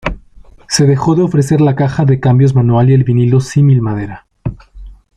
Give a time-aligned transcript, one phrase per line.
[0.67, 4.25] Se dejó de ofrecer la caja de cambios manual y el vinilo símil madera.